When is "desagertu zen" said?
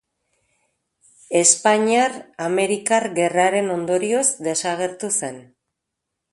4.51-5.43